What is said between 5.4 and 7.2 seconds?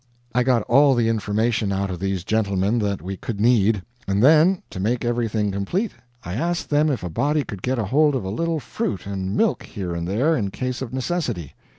complete, I asked them if a